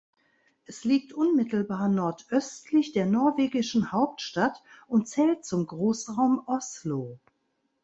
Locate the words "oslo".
6.47-7.19